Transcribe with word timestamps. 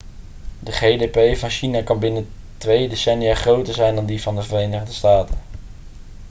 de 0.59 0.71
gdp 0.71 1.37
van 1.37 1.49
china 1.49 1.81
kan 1.83 1.99
binnen 1.99 2.29
twee 2.57 2.89
decennia 2.89 3.35
groter 3.35 3.73
zijn 3.73 3.95
dan 3.95 4.05
die 4.05 4.21
van 4.21 4.35
de 4.35 4.41
verenigde 4.43 4.91
staten 4.93 5.37